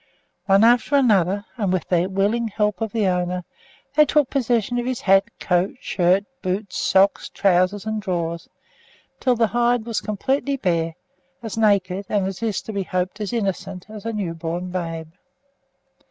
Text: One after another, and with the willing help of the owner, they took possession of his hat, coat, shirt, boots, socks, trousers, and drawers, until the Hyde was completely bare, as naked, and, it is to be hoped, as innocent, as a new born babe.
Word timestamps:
One 0.47 0.63
after 0.63 0.95
another, 0.95 1.45
and 1.57 1.71
with 1.71 1.87
the 1.87 2.07
willing 2.07 2.47
help 2.47 2.81
of 2.81 2.91
the 2.91 3.05
owner, 3.05 3.43
they 3.95 4.03
took 4.03 4.31
possession 4.31 4.79
of 4.79 4.85
his 4.87 5.01
hat, 5.01 5.25
coat, 5.39 5.75
shirt, 5.79 6.23
boots, 6.41 6.75
socks, 6.79 7.29
trousers, 7.29 7.85
and 7.85 8.01
drawers, 8.01 8.49
until 9.19 9.35
the 9.35 9.45
Hyde 9.45 9.85
was 9.85 10.01
completely 10.01 10.57
bare, 10.57 10.95
as 11.43 11.55
naked, 11.55 12.07
and, 12.09 12.27
it 12.27 12.41
is 12.41 12.63
to 12.63 12.73
be 12.73 12.81
hoped, 12.81 13.21
as 13.21 13.31
innocent, 13.31 13.85
as 13.91 14.03
a 14.03 14.11
new 14.11 14.33
born 14.33 14.71
babe. 14.71 15.09